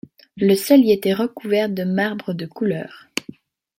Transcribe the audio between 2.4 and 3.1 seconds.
couleur.